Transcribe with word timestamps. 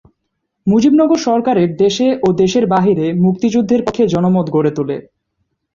মুজিবনগর 0.67 1.19
সরকারের 1.27 1.69
দেশে 1.75 2.07
ও 2.23 2.37
দেশের 2.41 2.65
বাইরে 2.67 3.05
মুক্তিযুদ্ধের 3.23 3.81
পক্ষে 3.83 4.03
জনমত 4.13 4.47
গড়ে 4.49 4.71
তোলে। 4.77 4.97